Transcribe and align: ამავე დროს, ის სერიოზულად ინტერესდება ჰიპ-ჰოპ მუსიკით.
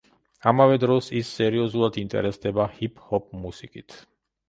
ამავე 0.51 0.79
დროს, 0.83 1.09
ის 1.19 1.35
სერიოზულად 1.41 2.01
ინტერესდება 2.07 2.69
ჰიპ-ჰოპ 2.81 3.33
მუსიკით. 3.47 4.01